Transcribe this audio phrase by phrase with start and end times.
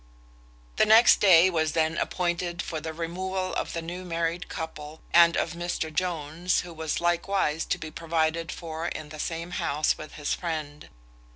[0.77, 5.37] The next day was then appointed for the removal of the new married couple, and
[5.37, 10.15] of Mr Jones, who was likewise to be provided for in the same house with
[10.15, 10.89] his friend.